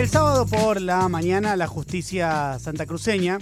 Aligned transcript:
El 0.00 0.08
sábado 0.08 0.46
por 0.46 0.80
la 0.80 1.06
mañana 1.10 1.56
la 1.56 1.66
justicia 1.66 2.58
santacruceña 2.58 3.38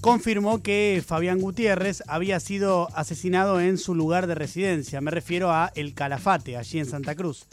confirmó 0.00 0.62
que 0.62 1.04
Fabián 1.06 1.40
Gutiérrez 1.40 2.02
había 2.06 2.40
sido 2.40 2.88
asesinado 2.96 3.60
en 3.60 3.76
su 3.76 3.94
lugar 3.94 4.26
de 4.26 4.34
residencia. 4.34 5.02
Me 5.02 5.10
refiero 5.10 5.52
a 5.52 5.70
El 5.74 5.92
Calafate, 5.92 6.56
allí 6.56 6.78
en 6.78 6.86
Santa 6.86 7.14
Cruz. 7.14 7.44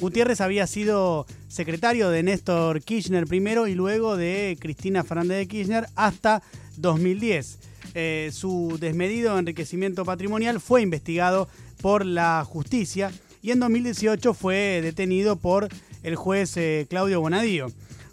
Gutiérrez 0.00 0.40
había 0.40 0.66
sido 0.66 1.26
secretario 1.46 2.10
de 2.10 2.24
Néstor 2.24 2.82
Kirchner 2.82 3.28
primero 3.28 3.68
y 3.68 3.76
luego 3.76 4.16
de 4.16 4.58
Cristina 4.58 5.04
Fernández 5.04 5.38
de 5.38 5.46
Kirchner 5.46 5.86
hasta 5.94 6.42
2010. 6.78 7.60
Eh, 7.94 8.30
su 8.32 8.78
desmedido 8.80 9.38
enriquecimiento 9.38 10.04
patrimonial 10.04 10.60
fue 10.60 10.82
investigado 10.82 11.48
por 11.80 12.04
la 12.04 12.44
justicia 12.44 13.12
y 13.42 13.52
en 13.52 13.60
2018 13.60 14.34
fue 14.34 14.80
detenido 14.82 15.36
por 15.36 15.68
el 16.02 16.16
juez 16.16 16.56
eh, 16.56 16.86
Claudio 16.90 17.20
Bonadío. 17.20 17.68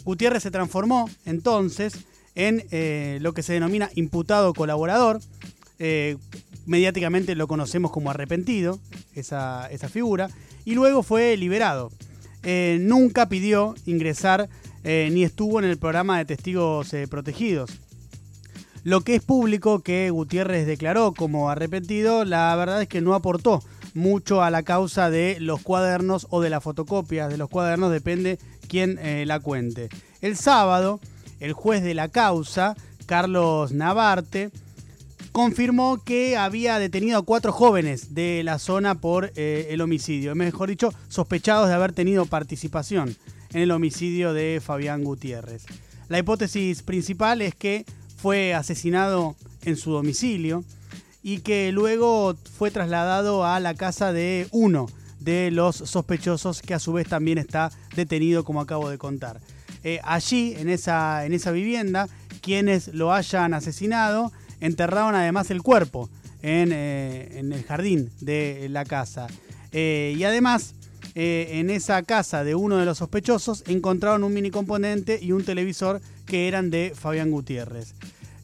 Gutiérrez 0.05 0.44
se 0.44 0.52
transformó 0.52 1.09
entonces 1.26 2.05
en 2.35 2.66
eh, 2.71 3.17
lo 3.21 3.34
que 3.34 3.44
se 3.44 3.53
denomina 3.53 3.90
imputado 3.95 4.53
colaborador. 4.53 5.20
Eh, 5.80 6.17
mediáticamente 6.66 7.35
lo 7.35 7.48
conocemos 7.48 7.91
como 7.91 8.12
arrepentido, 8.12 8.80
esa, 9.16 9.70
figura, 9.91 10.30
y 10.66 10.76
luego 10.76 11.04
fue 11.04 11.35
liberado. 11.38 11.91
Eh, 12.43 12.77
nunca 12.81 13.27
pidió 13.27 13.76
ingresar 13.85 14.49
ni 14.81 15.23
estuvo 15.23 15.59
en 15.59 15.66
el 15.66 15.77
programa 15.77 16.18
de 16.18 16.26
testigos 16.26 16.95
protegidos. 17.09 17.70
Lo 18.84 19.02
que 19.02 19.16
es 19.16 19.21
público 19.21 19.79
que 19.79 20.09
Gutiérrez 20.09 20.66
declaró 20.66 21.13
como 21.13 21.49
arrepentido, 21.49 22.23
la 22.23 22.55
verdad 22.55 22.81
es 22.81 22.88
que 22.88 23.02
no 23.02 23.13
aportó 23.13 23.62
mucho 23.93 24.41
a 24.41 24.49
la 24.49 24.63
causa 24.63 25.09
de 25.09 25.38
los 25.41 25.62
cuadernos 25.62 26.27
o 26.29 26.41
de 26.41 26.49
las 26.49 26.63
fotocopias 26.63 27.29
de 27.29 27.38
los 27.38 27.49
cuadernos, 27.49 27.91
depende 27.91 28.40
quién 28.70 29.00
la 29.27 29.40
cuente. 29.40 29.90
El 30.21 30.38
sábado, 30.38 30.99
el 31.40 31.54
juez 31.54 31.84
de 31.84 31.93
la 31.93 32.07
causa, 32.07 32.76
Carlos 33.05 33.71
Navarte, 33.71 34.52
confirmó 35.32 36.04
que 36.04 36.38
había 36.38 36.80
detenido 36.80 37.20
a 37.20 37.21
cuatro 37.24 37.52
jóvenes 37.52 38.13
de 38.13 38.43
la 38.43 38.60
zona 38.60 38.96
por 38.96 39.32
eh, 39.35 39.68
el 39.70 39.82
homicidio, 39.82 40.35
mejor 40.35 40.70
dicho, 40.70 40.93
sospechados 41.08 41.70
de 41.70 41.76
haber 41.76 41.93
tenido 41.93 42.26
participación 42.26 43.16
en 43.54 43.62
el 43.62 43.71
homicidio 43.71 44.34
de 44.34 44.62
Fabián 44.63 45.04
Gutiérrez. 45.04 45.65
La 46.08 46.20
hipótesis 46.20 46.84
principal 46.84 47.41
es 47.41 47.55
que 47.55 47.86
fue 48.18 48.54
asesinado 48.54 49.36
en 49.63 49.77
su 49.77 49.91
domicilio 49.91 50.63
y 51.24 51.40
que 51.40 51.71
luego 51.71 52.36
fue 52.58 52.71
trasladado 52.71 53.46
a 53.46 53.60
la 53.60 53.76
casa 53.76 54.12
de 54.12 54.48
uno 54.52 54.88
de 55.20 55.51
los 55.51 55.75
sospechosos 55.75 56.62
que 56.62 56.73
a 56.73 56.79
su 56.79 56.93
vez 56.93 57.07
también 57.07 57.37
está 57.37 57.71
detenido 57.95 58.43
como 58.43 58.62
acabo 58.62 58.89
de 58.89 58.98
contar. 58.98 59.39
Eh, 59.84 59.99
allí, 60.03 60.55
en 60.57 60.70
esa, 60.70 61.25
en 61.25 61.34
esa 61.34 61.51
vivienda, 61.51 62.07
quienes 62.41 62.89
lo 62.89 63.13
hayan 63.13 63.53
asesinado 63.53 64.31
enterraron 64.59 65.16
además 65.16 65.51
el 65.51 65.62
cuerpo 65.62 66.09
en, 66.41 66.72
eh, 66.73 67.40
el 67.40 67.63
jardín 67.63 68.12
de 68.19 68.67
la 68.69 68.85
casa. 68.85 69.28
Eh, 69.72 70.16
y 70.17 70.23
además, 70.23 70.75
en 71.16 71.69
esa 71.69 72.01
casa 72.03 72.45
de 72.45 72.56
uno 72.56 72.78
de 72.78 72.85
los 72.85 73.00
sospechosos 73.00 73.63
encontraron 73.67 74.23
un 74.23 74.34
mini 74.34 74.51
componente 74.51 75.19
y 75.22 75.34
un 75.34 75.44
televisor 75.44 76.00
que 76.25 76.47
eran 76.47 76.69
de 76.69 76.94
Fabián 76.95 77.31
Gutiérrez. 77.31 77.94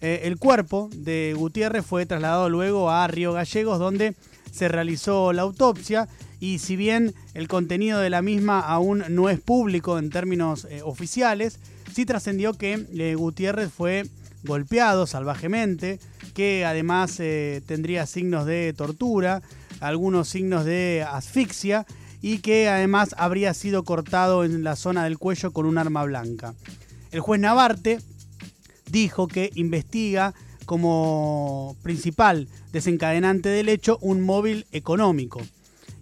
el 0.01 0.37
cuerpo 0.37 0.89
de 0.93 1.35
Gutiérrez 1.37 1.85
fue 1.85 2.05
trasladado 2.05 2.49
luego 2.49 2.89
a 2.89 3.07
Río 3.07 3.31
Gallegos, 3.31 3.79
donde 3.79 4.15
se 4.51 4.67
realizó 4.67 5.31
la 5.31 5.43
autopsia 5.43 6.09
y 6.39 6.59
si 6.59 6.75
bien 6.75 7.14
el 7.33 7.47
contenido 7.47 8.00
de 8.00 8.09
la 8.09 8.22
misma 8.22 8.59
aún 8.59 9.03
no 9.09 9.30
es 9.30 9.39
público 9.39 9.97
en 9.97 10.09
términos 10.09 10.67
eh, 10.69 10.81
oficiales, 10.83 11.59
sí 11.94 12.05
trascendió 12.05 12.53
que 12.53 12.86
eh, 12.94 13.16
Gutiérrez 13.16 13.72
fue 13.72 14.03
golpeado 14.44 15.08
salvajemente, 15.08 15.99
que 16.33 16.65
además 16.65 17.20
eh, 17.20 17.61
tendría 17.65 18.05
signos 18.05 18.45
de 18.45 18.73
tortura, 18.73 19.42
algunos 19.80 20.30
signos 20.30 20.65
de 20.65 21.05
asfixia 21.08 21.86
y 22.21 22.39
que 22.39 22.70
además 22.70 23.15
habría 23.17 23.54
sido 23.54 23.83
cortado 23.83 24.43
en 24.43 24.64
la 24.64 24.76
zona 24.76 25.04
del 25.04 25.17
cuello 25.17 25.52
con 25.52 25.65
un 25.65 25.77
arma 25.77 26.04
blanca. 26.04 26.54
El 27.11 27.20
juez 27.21 27.39
Navarte 27.39 27.99
dijo 28.92 29.27
que 29.27 29.52
investiga 29.55 30.33
como 30.65 31.76
principal 31.83 32.48
desencadenante 32.71 33.49
del 33.49 33.70
hecho 33.70 33.98
un 34.02 34.21
móvil 34.21 34.65
económico. 34.71 35.42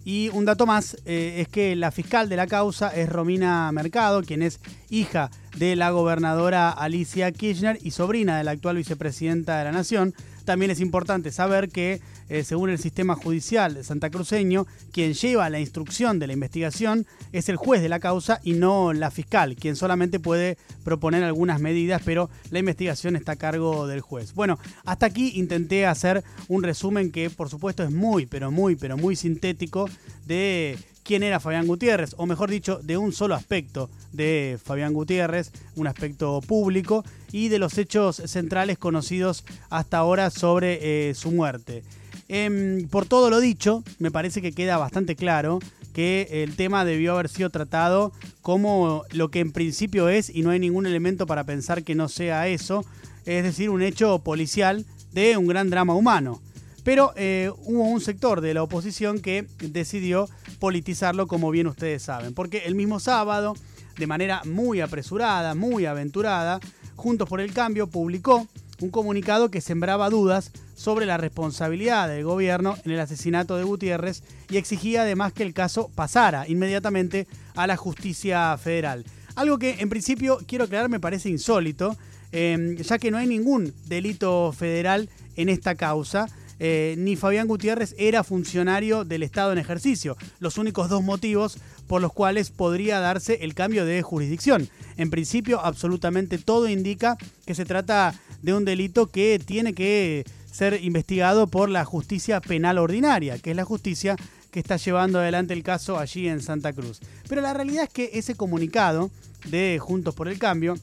Y 0.04 0.28
un 0.34 0.44
dato 0.44 0.66
más 0.66 0.96
eh, 1.06 1.36
es 1.40 1.48
que 1.48 1.74
la 1.76 1.90
fiscal 1.90 2.28
de 2.28 2.36
la 2.36 2.46
causa 2.46 2.88
es 2.88 3.08
Romina 3.08 3.72
Mercado, 3.72 4.22
quien 4.22 4.42
es 4.42 4.60
hija 4.90 5.30
de 5.56 5.76
la 5.76 5.90
gobernadora 5.90 6.70
Alicia 6.70 7.32
Kirchner 7.32 7.78
y 7.82 7.90
sobrina 7.90 8.36
de 8.36 8.44
la 8.44 8.50
actual 8.50 8.76
vicepresidenta 8.76 9.58
de 9.58 9.64
la 9.64 9.72
Nación. 9.72 10.14
También 10.44 10.70
es 10.70 10.80
importante 10.80 11.32
saber 11.32 11.68
que, 11.68 12.00
eh, 12.28 12.44
según 12.44 12.70
el 12.70 12.78
sistema 12.78 13.14
judicial 13.14 13.74
de 13.74 13.84
Santa 13.84 14.10
Cruceño, 14.10 14.66
quien 14.92 15.14
lleva 15.14 15.50
la 15.50 15.60
instrucción 15.60 16.18
de 16.18 16.26
la 16.26 16.32
investigación 16.34 17.06
es 17.32 17.48
el 17.48 17.56
juez 17.56 17.82
de 17.82 17.88
la 17.88 18.00
causa 18.00 18.40
y 18.42 18.52
no 18.52 18.92
la 18.92 19.10
fiscal, 19.10 19.56
quien 19.56 19.76
solamente 19.76 20.20
puede 20.20 20.58
proponer 20.84 21.22
algunas 21.22 21.60
medidas, 21.60 22.02
pero 22.04 22.30
la 22.50 22.58
investigación 22.58 23.16
está 23.16 23.32
a 23.32 23.36
cargo 23.36 23.86
del 23.86 24.00
juez. 24.00 24.34
Bueno, 24.34 24.58
hasta 24.84 25.06
aquí 25.06 25.32
intenté 25.34 25.86
hacer 25.86 26.22
un 26.48 26.62
resumen 26.62 27.10
que, 27.10 27.30
por 27.30 27.48
supuesto, 27.48 27.82
es 27.82 27.90
muy, 27.90 28.26
pero 28.26 28.50
muy, 28.50 28.76
pero 28.76 28.96
muy 28.96 29.16
sintético 29.16 29.88
de 30.26 30.78
quién 31.04 31.22
era 31.22 31.38
Fabián 31.38 31.66
Gutiérrez, 31.66 32.14
o 32.16 32.26
mejor 32.26 32.50
dicho, 32.50 32.80
de 32.82 32.96
un 32.96 33.12
solo 33.12 33.34
aspecto 33.34 33.90
de 34.12 34.58
Fabián 34.62 34.94
Gutiérrez, 34.94 35.52
un 35.76 35.86
aspecto 35.86 36.40
público, 36.40 37.04
y 37.30 37.48
de 37.48 37.58
los 37.58 37.78
hechos 37.78 38.16
centrales 38.26 38.78
conocidos 38.78 39.44
hasta 39.70 39.98
ahora 39.98 40.30
sobre 40.30 41.10
eh, 41.10 41.14
su 41.14 41.30
muerte. 41.30 41.84
Em, 42.28 42.88
por 42.88 43.06
todo 43.06 43.28
lo 43.28 43.38
dicho, 43.38 43.84
me 43.98 44.10
parece 44.10 44.40
que 44.40 44.52
queda 44.52 44.78
bastante 44.78 45.14
claro 45.14 45.58
que 45.92 46.42
el 46.42 46.56
tema 46.56 46.84
debió 46.84 47.12
haber 47.12 47.28
sido 47.28 47.50
tratado 47.50 48.12
como 48.40 49.04
lo 49.12 49.30
que 49.30 49.40
en 49.40 49.52
principio 49.52 50.08
es 50.08 50.30
y 50.30 50.42
no 50.42 50.50
hay 50.50 50.58
ningún 50.58 50.86
elemento 50.86 51.26
para 51.26 51.44
pensar 51.44 51.84
que 51.84 51.94
no 51.94 52.08
sea 52.08 52.48
eso, 52.48 52.84
es 53.26 53.44
decir, 53.44 53.70
un 53.70 53.82
hecho 53.82 54.18
policial 54.20 54.84
de 55.12 55.36
un 55.36 55.46
gran 55.46 55.70
drama 55.70 55.94
humano. 55.94 56.40
Pero 56.84 57.12
eh, 57.16 57.50
hubo 57.64 57.82
un 57.84 58.00
sector 58.00 58.40
de 58.40 58.54
la 58.54 58.62
oposición 58.62 59.20
que 59.20 59.46
decidió 59.58 60.28
politizarlo, 60.60 61.26
como 61.26 61.50
bien 61.50 61.66
ustedes 61.66 62.02
saben, 62.02 62.34
porque 62.34 62.58
el 62.66 62.74
mismo 62.74 63.00
sábado, 63.00 63.54
de 63.98 64.06
manera 64.06 64.42
muy 64.44 64.80
apresurada, 64.80 65.54
muy 65.54 65.86
aventurada, 65.86 66.60
Juntos 66.96 67.28
por 67.28 67.40
el 67.40 67.52
Cambio 67.52 67.88
publicó 67.88 68.46
un 68.80 68.90
comunicado 68.90 69.50
que 69.50 69.60
sembraba 69.60 70.10
dudas 70.10 70.52
sobre 70.74 71.06
la 71.06 71.16
responsabilidad 71.16 72.08
del 72.08 72.24
gobierno 72.24 72.76
en 72.84 72.92
el 72.92 73.00
asesinato 73.00 73.56
de 73.56 73.64
Gutiérrez 73.64 74.22
y 74.48 74.56
exigía 74.56 75.02
además 75.02 75.32
que 75.32 75.42
el 75.42 75.54
caso 75.54 75.90
pasara 75.94 76.48
inmediatamente 76.48 77.26
a 77.54 77.66
la 77.66 77.76
justicia 77.76 78.56
federal. 78.58 79.04
Algo 79.36 79.58
que 79.58 79.80
en 79.80 79.88
principio 79.88 80.38
quiero 80.46 80.64
aclarar 80.64 80.88
me 80.88 81.00
parece 81.00 81.28
insólito, 81.28 81.96
eh, 82.32 82.76
ya 82.80 82.98
que 82.98 83.10
no 83.10 83.18
hay 83.18 83.26
ningún 83.26 83.72
delito 83.86 84.52
federal 84.52 85.08
en 85.36 85.48
esta 85.48 85.74
causa. 85.74 86.28
Eh, 86.60 86.94
ni 86.98 87.16
Fabián 87.16 87.48
Gutiérrez 87.48 87.94
era 87.98 88.24
funcionario 88.24 89.04
del 89.04 89.22
Estado 89.22 89.52
en 89.52 89.58
ejercicio. 89.58 90.16
Los 90.38 90.58
únicos 90.58 90.88
dos 90.88 91.02
motivos 91.02 91.58
por 91.86 92.00
los 92.00 92.12
cuales 92.12 92.50
podría 92.50 93.00
darse 93.00 93.38
el 93.42 93.54
cambio 93.54 93.84
de 93.84 94.02
jurisdicción. 94.02 94.68
En 94.96 95.10
principio, 95.10 95.60
absolutamente 95.60 96.38
todo 96.38 96.68
indica 96.68 97.16
que 97.46 97.54
se 97.54 97.64
trata 97.64 98.14
de 98.42 98.54
un 98.54 98.64
delito 98.64 99.06
que 99.06 99.40
tiene 99.44 99.74
que 99.74 100.24
ser 100.50 100.82
investigado 100.82 101.48
por 101.48 101.68
la 101.68 101.84
justicia 101.84 102.40
penal 102.40 102.78
ordinaria, 102.78 103.38
que 103.38 103.50
es 103.50 103.56
la 103.56 103.64
justicia 103.64 104.16
que 104.52 104.60
está 104.60 104.76
llevando 104.76 105.18
adelante 105.18 105.52
el 105.52 105.64
caso 105.64 105.98
allí 105.98 106.28
en 106.28 106.40
Santa 106.40 106.72
Cruz. 106.72 107.00
Pero 107.28 107.40
la 107.40 107.52
realidad 107.52 107.84
es 107.84 107.90
que 107.90 108.10
ese 108.12 108.36
comunicado 108.36 109.10
de 109.50 109.78
Juntos 109.80 110.14
por 110.14 110.28
el 110.28 110.38
Cambio 110.38 110.76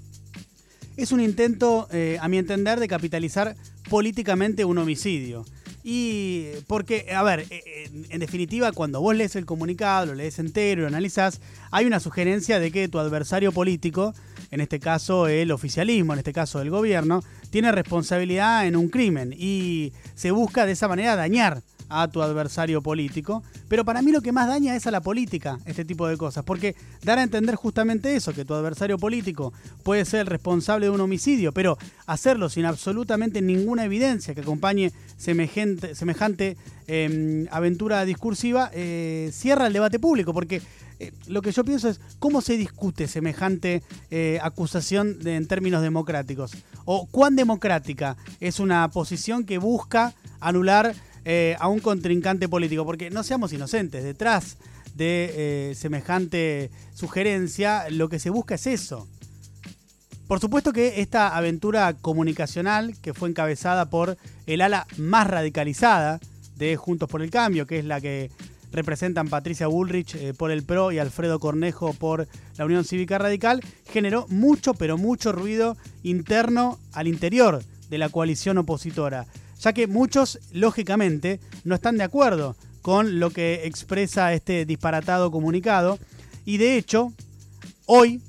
es 0.98 1.14
un 1.14 1.22
intento, 1.22 1.88
eh, 1.92 2.18
a 2.22 2.28
mi 2.28 2.38
entender, 2.38 2.82
de 2.82 2.90
capitalizar 2.90 3.56
políticamente 3.90 4.66
un 4.66 4.78
homicidio. 4.78 5.46
Y 5.84 6.48
porque, 6.68 7.08
a 7.14 7.24
ver, 7.24 7.46
eh, 7.50 7.90
en, 8.10 8.20
definitiva, 8.20 8.72
cuando 8.72 9.02
vos 9.02 9.16
lees 9.16 9.36
el 9.36 9.46
comunicado, 9.46 10.08
lo 10.08 10.16
lees 10.16 10.38
entero, 10.40 10.82
lo 10.82 10.88
analizás, 10.88 11.42
hay 11.72 11.86
una 11.86 12.00
sugerencia 12.00 12.60
de 12.60 12.72
que 12.72 12.88
tu 12.88 13.00
adversario 13.00 13.52
político, 13.52 14.14
en 14.52 14.62
este 14.62 14.80
caso 14.80 15.28
el 15.28 15.52
oficialismo, 15.52 16.14
en 16.14 16.20
este 16.20 16.34
caso 16.34 16.62
el 16.62 16.70
gobierno, 16.70 17.24
tiene 17.50 17.72
responsabilidad 17.72 18.68
en 18.68 18.76
un 18.76 18.90
crimen 18.90 19.34
y 19.38 19.94
se 20.16 20.32
busca 20.32 20.66
de 20.66 20.74
esa 20.74 20.88
manera 20.88 21.16
dañar 21.16 21.64
a 21.92 22.08
tu 22.08 22.22
adversario 22.22 22.82
político. 22.82 23.44
Pero 23.68 23.86
para 23.86 24.02
mí 24.02 24.12
lo 24.12 24.22
que 24.22 24.32
más 24.32 24.48
daña 24.48 24.76
es 24.76 24.88
a 24.88 24.92
la 24.92 25.02
política, 25.02 25.60
este 25.66 25.86
tipo 25.86 26.08
de 26.08 26.18
cosas. 26.18 26.44
Porque 26.44 26.76
dar 27.04 27.20
a 27.20 27.24
entender 27.24 27.56
justamente 27.56 28.16
eso, 28.16 28.34
que 28.34 28.46
tu 28.46 28.54
adversario 28.54 28.98
político 28.98 29.54
puede 29.84 30.06
ser 30.06 30.22
el 30.22 30.28
responsable 30.28 30.88
de 30.88 30.92
un 30.92 31.02
homicidio, 31.02 31.52
pero 31.52 31.78
hacerlo 32.06 32.50
sin 32.50 32.66
absolutamente 32.66 33.42
ninguna 33.42 33.86
evidencia 33.86 34.34
que 34.34 34.42
acompañe 34.42 34.92
semejante, 35.18 35.96
semejante 35.96 36.58
em, 36.88 37.48
aventura 37.52 38.06
discursiva, 38.06 38.72
eh, 38.74 39.30
cierra 39.34 39.68
el 39.68 39.74
debate 39.74 40.00
público. 40.00 40.34
Porque 40.34 40.62
eh, 41.02 41.12
lo 41.26 41.42
que 41.42 41.52
yo 41.52 41.64
pienso 41.64 41.90
es 41.90 42.00
cómo 42.20 42.42
se 42.42 42.58
discute 42.58 43.08
semejante 43.08 43.82
eh, 44.12 44.38
acusación 44.44 45.18
en 45.26 45.48
términos 45.48 45.82
democráticos. 45.82 46.52
O 46.86 47.08
cuán 47.08 47.36
democrática 47.36 48.18
es 48.40 48.60
una 48.60 48.88
posición 48.90 49.44
que 49.44 49.58
busca 49.58 50.14
anular 50.40 50.94
eh, 51.26 51.56
a 51.60 51.68
un 51.68 51.80
contrincante 51.80 52.50
político. 52.50 52.86
Porque 52.86 53.10
no 53.10 53.24
seamos 53.24 53.54
inocentes, 53.54 54.04
detrás 54.04 54.58
de 54.96 55.74
semejante 55.76 56.70
sugerencia 56.94 57.90
lo 57.90 58.10
que 58.10 58.20
se 58.20 58.30
busca 58.30 58.56
es 58.56 58.68
eso. 58.68 59.08
Por 60.32 60.40
supuesto 60.40 60.72
que 60.72 61.02
esta 61.02 61.36
aventura 61.36 61.94
comunicacional, 61.94 62.96
que 63.02 63.14
fue 63.14 63.28
encabezada 63.28 63.90
por 63.90 64.18
el 64.46 64.62
ala 64.62 64.88
más 64.98 65.28
radicalizada 65.28 66.22
de 66.56 66.78
Juntos 66.78 67.10
por 67.10 67.22
el 67.22 67.30
Cambio, 67.30 67.68
que 67.68 67.80
es 67.80 67.84
la 67.84 68.00
que 68.00 68.32
representan 68.72 69.28
Patricia 69.28 69.68
Bullrich 69.68 70.16
eh, 70.16 70.34
por 70.34 70.52
el 70.52 70.64
PRO 70.64 70.94
y 70.94 71.00
Alfredo 71.00 71.40
Cornejo 71.40 71.92
por 71.92 72.30
la 72.58 72.66
Unión 72.66 72.86
Cívica 72.86 73.18
Radical, 73.18 73.60
generó 73.90 74.26
mucho, 74.30 74.74
pero 74.74 74.98
mucho 74.98 75.34
ruido 75.34 75.76
interno 76.04 76.80
al 76.94 77.08
interior 77.08 77.62
de 77.90 77.98
la 77.98 78.08
coalición 78.08 78.58
opositora, 78.58 79.26
ya 79.62 79.74
que 79.74 79.88
muchos, 79.88 80.40
lógicamente, 80.52 81.40
no 81.64 81.76
están 81.76 81.98
de 81.98 82.04
acuerdo 82.04 82.56
con 82.82 83.20
lo 83.20 83.30
que 83.30 83.62
expresa 83.66 84.34
este 84.34 84.66
disparatado 84.66 85.32
comunicado, 85.32 86.00
y 86.46 86.58
de 86.58 86.78
hecho, 86.78 87.14
hoy 87.86 88.22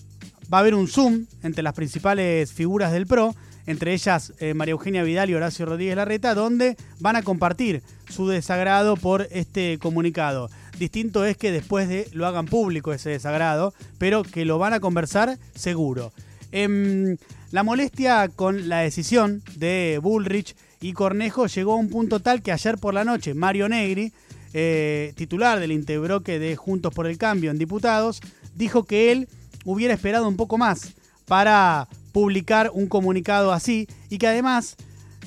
va 0.52 0.58
a 0.58 0.60
haber 0.60 0.74
un 0.74 0.86
Zoom 0.86 1.26
entre 1.42 1.62
las 1.62 1.72
principales 1.72 2.52
figuras 2.52 2.92
del 2.92 3.06
PRO, 3.06 3.34
entre 3.66 3.94
ellas 3.94 4.34
eh, 4.40 4.54
María 4.54 4.72
Eugenia 4.72 5.02
Vidal 5.02 5.30
y 5.30 5.34
Horacio 5.34 5.64
Rodríguez 5.64 5.96
Larreta, 5.96 6.34
donde 6.34 6.76
van 7.00 7.16
a 7.16 7.22
compartir 7.22 7.82
su 8.10 8.28
desagrado 8.28 8.96
por 8.96 9.28
este 9.30 9.78
comunicado. 9.78 10.50
Distinto 10.78 11.24
es 11.24 11.36
que 11.36 11.52
después 11.52 11.88
de 11.88 12.08
lo 12.12 12.26
hagan 12.26 12.46
público 12.46 12.92
ese 12.92 13.10
desagrado, 13.10 13.72
pero 13.98 14.22
que 14.22 14.44
lo 14.44 14.58
van 14.58 14.74
a 14.74 14.80
conversar 14.80 15.38
seguro. 15.54 16.12
Em, 16.50 17.16
la 17.50 17.62
molestia 17.62 18.28
con 18.28 18.68
la 18.68 18.80
decisión 18.80 19.42
de 19.56 19.98
Bullrich 20.02 20.54
y 20.82 20.92
Cornejo 20.92 21.46
llegó 21.46 21.74
a 21.74 21.76
un 21.76 21.88
punto 21.88 22.20
tal 22.20 22.42
que 22.42 22.52
ayer 22.52 22.76
por 22.76 22.92
la 22.92 23.04
noche 23.04 23.34
Mario 23.34 23.68
Negri, 23.68 24.12
eh, 24.52 25.12
titular 25.16 25.60
del 25.60 25.72
interbroque 25.72 26.38
de 26.38 26.56
Juntos 26.56 26.92
por 26.92 27.06
el 27.06 27.18
Cambio 27.18 27.50
en 27.52 27.58
Diputados, 27.58 28.20
dijo 28.54 28.82
que 28.84 29.12
él 29.12 29.28
hubiera 29.64 29.94
esperado 29.94 30.28
un 30.28 30.36
poco 30.36 30.58
más 30.58 30.94
para 31.26 31.88
publicar 32.10 32.70
un 32.74 32.88
comunicado 32.88 33.52
así 33.52 33.86
y 34.10 34.18
que 34.18 34.26
además, 34.26 34.76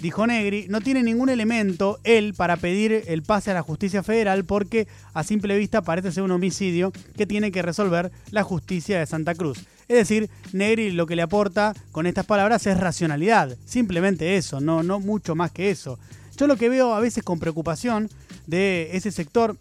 dijo 0.02 0.28
Negri, 0.28 0.68
no 0.70 0.82
tiene 0.82 1.04
ningún 1.04 1.30
elemento 1.30 2.00
él 2.04 2.34
para 2.36 2.58
pedir 2.58 3.04
el 3.08 3.24
pase 3.24 3.52
a 3.52 3.54
la 3.54 3.62
justicia 3.62 4.04
federal 4.04 4.46
porque 4.46 4.88
a 5.14 5.24
simple 5.24 5.58
vista 5.58 5.82
parece 5.82 6.12
ser 6.12 6.24
un 6.24 6.32
homicidio 6.32 6.92
que 7.16 7.26
tiene 7.26 7.52
que 7.52 7.62
resolver 7.62 8.12
la 8.32 8.44
justicia 8.44 9.00
de 9.00 9.06
Santa 9.06 9.36
Cruz. 9.36 9.66
Es 9.88 9.98
decir, 9.98 10.30
Negri 10.52 10.92
lo 10.92 11.06
que 11.06 11.16
le 11.16 11.22
aporta 11.22 11.74
con 11.92 12.08
estas 12.08 12.26
palabras 12.26 12.66
es 12.68 12.80
racionalidad, 12.80 13.58
simplemente 13.66 14.38
eso, 14.38 14.60
no, 14.60 14.84
no 14.84 15.00
mucho 15.00 15.36
más 15.36 15.52
que 15.52 15.70
eso. 15.70 16.00
Yo 16.38 16.48
lo 16.48 16.58
que 16.58 16.70
veo 16.70 16.94
a 16.94 17.00
veces 17.00 17.24
con 17.24 17.40
preocupación 17.40 18.10
de 18.48 18.90
ese 18.94 19.12
sector 19.12 19.56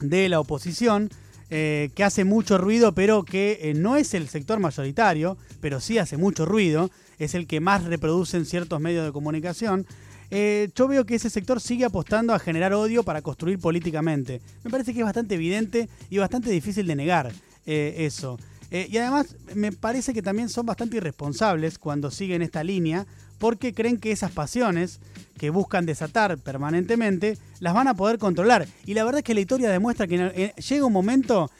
de 0.00 0.28
la 0.28 0.40
oposición 0.40 1.10
eh, 1.50 1.90
que 1.94 2.04
hace 2.04 2.24
mucho 2.24 2.58
ruido, 2.58 2.94
pero 2.94 3.24
que 3.24 3.58
eh, 3.62 3.74
no 3.74 3.96
es 3.96 4.14
el 4.14 4.28
sector 4.28 4.60
mayoritario, 4.60 5.36
pero 5.60 5.80
sí 5.80 5.98
hace 5.98 6.16
mucho 6.16 6.46
ruido, 6.46 6.90
es 7.24 7.34
el 7.34 7.46
que 7.46 7.60
más 7.60 7.84
reproduce 7.84 8.36
en 8.36 8.46
ciertos 8.46 8.80
medios 8.80 9.04
de 9.04 9.12
comunicación. 9.12 9.86
Eh, 10.30 10.70
yo 10.74 10.88
veo 10.88 11.06
que 11.06 11.16
ese 11.16 11.30
sector 11.30 11.60
sigue 11.60 11.84
apostando 11.84 12.34
a 12.34 12.38
generar 12.38 12.72
odio 12.72 13.02
para 13.02 13.22
construir 13.22 13.58
políticamente. 13.58 14.40
Me 14.64 14.70
parece 14.70 14.92
que 14.92 15.00
es 15.00 15.04
bastante 15.04 15.34
evidente 15.34 15.88
y 16.08 16.18
bastante 16.18 16.50
difícil 16.50 16.86
de 16.86 16.96
negar 16.96 17.32
eso. 17.66 18.36
y 18.72 18.96
además 18.96 19.36
me 19.54 19.70
parece 19.70 20.12
que 20.12 20.22
también 20.22 20.48
son 20.48 20.66
bastante 20.66 20.96
irresponsables 20.96 21.78
cuando 21.78 22.10
siguen 22.10 22.42
esta 22.42 22.64
línea 22.64 23.06
porque 23.40 23.72
creen 23.72 23.98
que 23.98 24.12
esas 24.12 24.30
pasiones 24.30 25.00
que 25.38 25.50
buscan 25.50 25.86
desatar 25.86 26.36
permanentemente 26.38 27.38
las 27.58 27.72
van 27.72 27.88
a 27.88 27.94
poder 27.94 28.18
controlar. 28.18 28.68
Y 28.84 28.92
la 28.92 29.02
verdad 29.02 29.20
es 29.20 29.24
que 29.24 29.34
la 29.34 29.40
historia 29.40 29.70
demuestra 29.70 30.06
que 30.06 30.16
eh, 30.16 30.54
llega 30.60 30.84
un 30.84 30.92
momento 30.92 31.50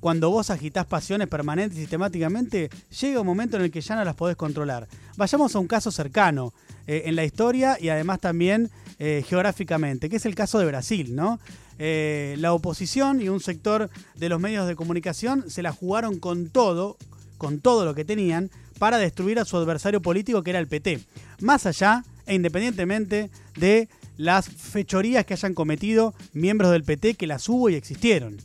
cuando 0.00 0.30
vos 0.30 0.50
agitás 0.50 0.86
pasiones 0.86 1.28
permanentes 1.28 1.78
y 1.78 1.82
sistemáticamente, 1.82 2.70
llega 3.00 3.20
un 3.20 3.26
momento 3.26 3.56
en 3.56 3.64
el 3.64 3.70
que 3.70 3.80
ya 3.80 3.96
no 3.96 4.04
las 4.04 4.14
podés 4.14 4.36
controlar. 4.36 4.88
Vayamos 5.16 5.54
a 5.54 5.58
un 5.58 5.66
caso 5.66 5.90
cercano 5.90 6.52
eh, 6.86 7.02
en 7.06 7.16
la 7.16 7.24
historia 7.24 7.76
y 7.80 7.88
además 7.88 8.20
también 8.20 8.70
eh, 8.98 9.24
geográficamente, 9.26 10.08
que 10.08 10.16
es 10.16 10.26
el 10.26 10.34
caso 10.34 10.58
de 10.58 10.66
Brasil, 10.66 11.14
¿no? 11.14 11.38
la 11.80 12.54
oposición 12.54 13.22
y 13.22 13.28
un 13.28 13.38
sector 13.38 13.88
de 14.16 14.28
los 14.28 14.40
medios 14.40 14.66
de 14.66 14.74
comunicación 14.74 15.48
se 15.48 15.62
la 15.62 15.70
jugaron 15.70 16.18
con 16.18 16.48
todo, 16.48 16.96
con 17.36 17.60
todo 17.60 17.84
lo 17.84 17.94
que 17.94 18.04
tenían, 18.04 18.50
para 18.80 18.98
destruir 18.98 19.38
a 19.38 19.44
su 19.44 19.56
adversario 19.56 20.02
político 20.02 20.42
que 20.42 20.50
era 20.50 20.58
el 20.58 20.66
PT. 20.66 21.00
Más 21.40 21.66
allá 21.66 22.04
e 22.26 22.34
independientemente 22.34 23.30
de 23.56 23.88
las 24.16 24.48
fechorías 24.48 25.24
que 25.24 25.34
hayan 25.34 25.54
cometido 25.54 26.14
miembros 26.32 26.72
del 26.72 26.84
PT, 26.84 27.14
que 27.14 27.26
las 27.26 27.48
hubo 27.48 27.70
y 27.70 27.74
existieron. 27.74 28.36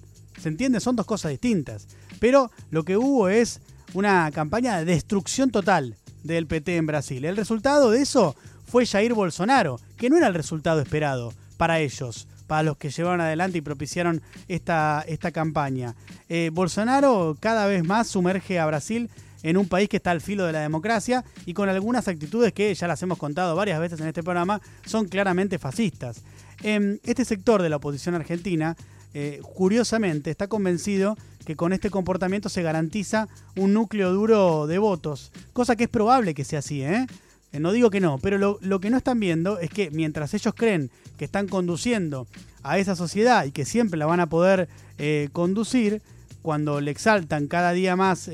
¿Se 0.43 0.49
entiende? 0.49 0.81
Son 0.81 0.97
dos 0.97 1.05
cosas 1.05 1.31
distintas. 1.31 1.87
Pero 2.19 2.51
lo 2.69 2.83
que 2.83 2.97
hubo 2.97 3.29
es 3.29 3.61
una 3.93 4.29
campaña 4.31 4.77
de 4.77 4.83
destrucción 4.83 5.51
total 5.51 5.95
del 6.21 6.47
PT 6.47 6.75
en 6.75 6.85
Brasil. 6.85 7.23
El 7.23 7.37
resultado 7.37 7.91
de 7.91 8.01
eso 8.01 8.35
fue 8.65 8.85
Jair 8.85 9.13
Bolsonaro, 9.13 9.79
que 9.95 10.09
no 10.09 10.17
era 10.17 10.27
el 10.27 10.33
resultado 10.33 10.81
esperado 10.81 11.33
para 11.55 11.79
ellos, 11.79 12.27
para 12.45 12.63
los 12.63 12.75
que 12.75 12.89
llevaron 12.89 13.21
adelante 13.21 13.59
y 13.59 13.61
propiciaron 13.61 14.21
esta, 14.49 15.05
esta 15.07 15.31
campaña. 15.31 15.95
Eh, 16.27 16.49
Bolsonaro 16.51 17.37
cada 17.39 17.65
vez 17.65 17.85
más 17.85 18.09
sumerge 18.09 18.59
a 18.59 18.65
Brasil 18.65 19.09
en 19.43 19.55
un 19.55 19.69
país 19.69 19.87
que 19.87 19.95
está 19.95 20.11
al 20.11 20.19
filo 20.19 20.45
de 20.45 20.51
la 20.51 20.59
democracia 20.59 21.23
y 21.45 21.53
con 21.53 21.69
algunas 21.69 22.09
actitudes 22.09 22.51
que 22.51 22.75
ya 22.75 22.87
las 22.89 23.01
hemos 23.01 23.17
contado 23.17 23.55
varias 23.55 23.79
veces 23.79 24.01
en 24.01 24.07
este 24.07 24.23
programa 24.23 24.59
son 24.85 25.07
claramente 25.07 25.57
fascistas. 25.57 26.21
En 26.63 26.99
este 27.05 27.23
sector 27.23 27.61
de 27.61 27.69
la 27.69 27.77
oposición 27.77 28.15
argentina, 28.15 28.75
eh, 29.13 29.41
curiosamente, 29.53 30.31
está 30.31 30.47
convencido 30.47 31.15
que 31.45 31.55
con 31.55 31.71
este 31.71 31.89
comportamiento 31.89 32.49
se 32.49 32.63
garantiza 32.63 33.27
un 33.55 33.73
núcleo 33.73 34.11
duro 34.11 34.65
de 34.65 34.79
votos, 34.79 35.31
cosa 35.53 35.75
que 35.75 35.83
es 35.83 35.89
probable 35.89 36.33
que 36.33 36.43
sea 36.43 36.59
así, 36.59 36.81
¿eh? 36.81 37.05
eh 37.51 37.59
no 37.59 37.71
digo 37.71 37.89
que 37.89 37.99
no, 37.99 38.17
pero 38.17 38.37
lo, 38.37 38.79
que 38.79 38.89
no 38.89 38.97
están 38.97 39.19
viendo 39.19 39.59
es 39.59 39.69
que 39.69 39.91
mientras 39.91 40.33
ellos 40.33 40.53
creen 40.55 40.89
que 41.17 41.25
están 41.25 41.47
conduciendo 41.47 42.27
a 42.63 42.79
esa 42.79 42.95
sociedad 42.95 43.45
y 43.45 43.51
que 43.51 43.65
siempre 43.65 43.99
la 43.99 44.05
van 44.05 44.19
a 44.19 44.29
poder 44.29 44.67
eh, 44.97 45.29
conducir, 45.31 46.01
cuando 46.41 46.81
le 46.81 46.91
exaltan 46.91 47.47
cada 47.47 47.71
día 47.71 47.95
más 47.95 48.29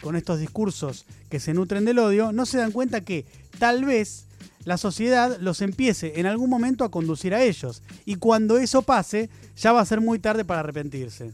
con 0.00 0.14
estos 0.16 0.38
discursos 0.38 1.06
que 1.28 1.40
se 1.40 1.54
nutren 1.54 1.84
del 1.84 1.98
odio, 1.98 2.32
no 2.32 2.46
se 2.46 2.58
dan 2.58 2.70
cuenta 2.70 3.00
que 3.00 3.24
tal 3.58 3.84
vez 3.84 4.26
la 4.64 4.76
sociedad 4.76 5.38
los 5.40 5.62
empiece 5.62 6.20
en 6.20 6.26
algún 6.26 6.50
momento 6.50 6.84
a 6.84 6.90
conducir 6.90 7.34
a 7.34 7.42
ellos. 7.42 7.82
Y 8.04 8.16
cuando 8.16 8.58
eso 8.58 8.82
pase, 8.82 9.30
ya 9.56 9.72
va 9.72 9.80
a 9.80 9.86
ser 9.86 10.00
muy 10.00 10.18
tarde 10.18 10.44
para 10.44 10.60
arrepentirse. 10.60 11.32